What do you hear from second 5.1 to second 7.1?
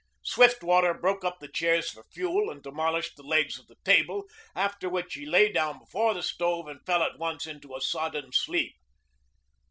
he lay down before the stove and fell